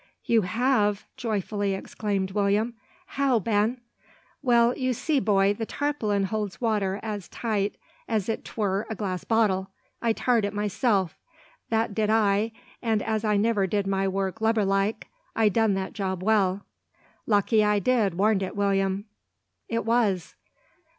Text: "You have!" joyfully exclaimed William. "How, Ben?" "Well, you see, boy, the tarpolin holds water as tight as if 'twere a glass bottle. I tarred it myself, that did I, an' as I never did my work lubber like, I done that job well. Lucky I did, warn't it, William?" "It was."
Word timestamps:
"You 0.25 0.41
have!" 0.41 1.05
joyfully 1.15 1.75
exclaimed 1.75 2.31
William. 2.31 2.73
"How, 3.05 3.37
Ben?" 3.37 3.81
"Well, 4.41 4.75
you 4.75 4.93
see, 4.93 5.19
boy, 5.19 5.53
the 5.53 5.67
tarpolin 5.67 6.23
holds 6.23 6.59
water 6.59 6.99
as 7.03 7.29
tight 7.29 7.77
as 8.07 8.27
if 8.27 8.43
'twere 8.43 8.87
a 8.89 8.95
glass 8.95 9.23
bottle. 9.25 9.69
I 10.01 10.13
tarred 10.13 10.43
it 10.43 10.55
myself, 10.55 11.15
that 11.69 11.93
did 11.93 12.09
I, 12.09 12.51
an' 12.81 13.03
as 13.03 13.23
I 13.23 13.37
never 13.37 13.67
did 13.67 13.85
my 13.85 14.07
work 14.07 14.41
lubber 14.41 14.65
like, 14.65 15.07
I 15.35 15.49
done 15.49 15.75
that 15.75 15.93
job 15.93 16.23
well. 16.23 16.65
Lucky 17.27 17.63
I 17.63 17.77
did, 17.77 18.15
warn't 18.15 18.41
it, 18.41 18.55
William?" 18.55 19.05
"It 19.69 19.85
was." 19.85 20.33